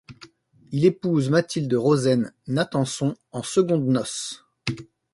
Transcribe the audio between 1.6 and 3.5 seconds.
Rosen Natanson en